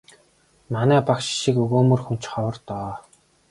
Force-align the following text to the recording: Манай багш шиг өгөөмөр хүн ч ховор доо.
Манай 0.73 1.01
багш 1.09 1.27
шиг 1.41 1.55
өгөөмөр 1.63 2.01
хүн 2.03 2.17
ч 2.21 2.23
ховор 2.31 2.55
доо. 2.67 2.91